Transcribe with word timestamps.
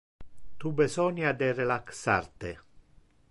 Tu 0.61 0.71
besonia 0.79 1.33
de 1.43 1.51
relaxar 1.59 2.27
te. 2.45 2.55